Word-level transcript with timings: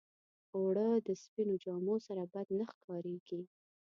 اوړه 0.55 0.87
د 1.07 1.09
سپينو 1.23 1.55
جامو 1.63 1.95
سره 2.07 2.21
بد 2.33 2.47
نه 2.57 2.65
ښکارېږي 2.71 3.41